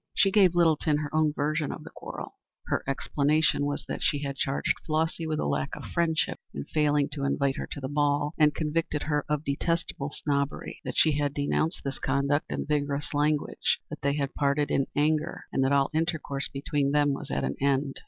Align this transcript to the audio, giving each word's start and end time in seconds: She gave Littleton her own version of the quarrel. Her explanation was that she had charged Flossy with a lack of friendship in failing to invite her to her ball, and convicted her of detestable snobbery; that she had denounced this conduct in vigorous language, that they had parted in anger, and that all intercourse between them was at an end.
She 0.15 0.31
gave 0.31 0.55
Littleton 0.55 0.97
her 0.97 1.13
own 1.13 1.31
version 1.31 1.71
of 1.71 1.83
the 1.83 1.91
quarrel. 1.91 2.39
Her 2.65 2.83
explanation 2.87 3.67
was 3.67 3.85
that 3.87 4.01
she 4.01 4.23
had 4.23 4.35
charged 4.35 4.73
Flossy 4.83 5.27
with 5.27 5.39
a 5.39 5.45
lack 5.45 5.75
of 5.75 5.85
friendship 5.93 6.39
in 6.55 6.63
failing 6.63 7.07
to 7.09 7.23
invite 7.23 7.57
her 7.57 7.67
to 7.67 7.79
her 7.81 7.87
ball, 7.87 8.33
and 8.39 8.55
convicted 8.55 9.03
her 9.03 9.23
of 9.29 9.43
detestable 9.45 10.09
snobbery; 10.09 10.81
that 10.85 10.97
she 10.97 11.19
had 11.19 11.35
denounced 11.35 11.83
this 11.83 11.99
conduct 11.99 12.47
in 12.49 12.65
vigorous 12.65 13.13
language, 13.13 13.79
that 13.91 14.01
they 14.01 14.13
had 14.13 14.33
parted 14.33 14.71
in 14.71 14.87
anger, 14.95 15.43
and 15.53 15.63
that 15.63 15.71
all 15.71 15.91
intercourse 15.93 16.47
between 16.49 16.89
them 16.93 17.13
was 17.13 17.29
at 17.29 17.43
an 17.43 17.53
end. 17.61 17.97